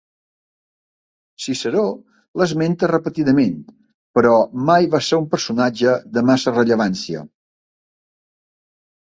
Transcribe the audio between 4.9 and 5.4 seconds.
va ser un